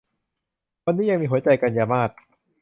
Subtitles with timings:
[0.85, 2.09] วันนี้ยังมีหัวใจ- กันยามาส